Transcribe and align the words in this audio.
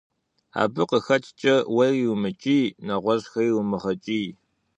Абы 0.61 0.83
къэхэкӀкӀэ 0.89 1.55
уэри 1.75 2.05
умыкӀий, 2.13 2.65
нэгъуэщӀхэри 2.85 3.51
умыгъэкӀий. 3.59 4.27